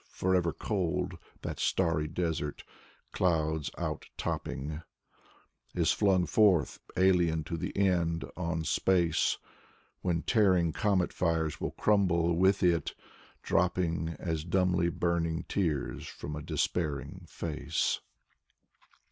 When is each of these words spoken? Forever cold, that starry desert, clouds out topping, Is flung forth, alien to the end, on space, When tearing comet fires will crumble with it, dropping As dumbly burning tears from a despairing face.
Forever 0.09 0.51
cold, 0.51 1.19
that 1.43 1.59
starry 1.59 2.07
desert, 2.07 2.63
clouds 3.11 3.69
out 3.77 4.07
topping, 4.17 4.81
Is 5.75 5.91
flung 5.91 6.25
forth, 6.25 6.79
alien 6.97 7.43
to 7.43 7.55
the 7.55 7.77
end, 7.77 8.25
on 8.35 8.63
space, 8.63 9.37
When 10.01 10.23
tearing 10.23 10.73
comet 10.73 11.13
fires 11.13 11.61
will 11.61 11.73
crumble 11.73 12.35
with 12.35 12.63
it, 12.63 12.95
dropping 13.43 14.15
As 14.17 14.43
dumbly 14.43 14.89
burning 14.89 15.43
tears 15.47 16.07
from 16.07 16.35
a 16.35 16.41
despairing 16.41 17.27
face. 17.29 17.99